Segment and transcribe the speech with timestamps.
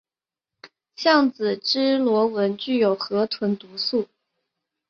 [0.95, 4.07] 橡子织纹螺具有河鲀毒素。